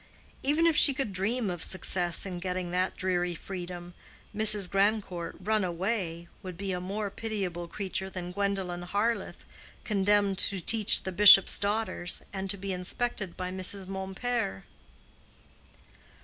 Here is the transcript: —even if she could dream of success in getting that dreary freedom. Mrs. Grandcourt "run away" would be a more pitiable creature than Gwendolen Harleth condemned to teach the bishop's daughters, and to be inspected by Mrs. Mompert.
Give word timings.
—even 0.41 0.65
if 0.65 0.75
she 0.75 0.95
could 0.95 1.13
dream 1.13 1.51
of 1.51 1.61
success 1.61 2.25
in 2.25 2.39
getting 2.39 2.71
that 2.71 2.97
dreary 2.97 3.35
freedom. 3.35 3.93
Mrs. 4.35 4.67
Grandcourt 4.67 5.35
"run 5.39 5.63
away" 5.63 6.27
would 6.41 6.57
be 6.57 6.71
a 6.71 6.81
more 6.81 7.11
pitiable 7.11 7.67
creature 7.67 8.09
than 8.09 8.31
Gwendolen 8.31 8.81
Harleth 8.81 9.45
condemned 9.83 10.39
to 10.39 10.59
teach 10.59 11.03
the 11.03 11.11
bishop's 11.11 11.59
daughters, 11.59 12.23
and 12.33 12.49
to 12.49 12.57
be 12.57 12.73
inspected 12.73 13.37
by 13.37 13.51
Mrs. 13.51 13.85
Mompert. 13.85 14.63